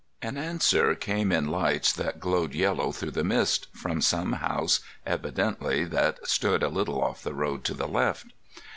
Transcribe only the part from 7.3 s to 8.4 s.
road to the left.